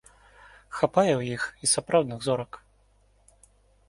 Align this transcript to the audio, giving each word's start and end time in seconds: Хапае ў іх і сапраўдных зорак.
Хапае 0.77 1.11
ў 1.19 1.21
іх 1.35 1.43
і 1.67 1.69
сапраўдных 1.73 2.19
зорак. 2.29 2.51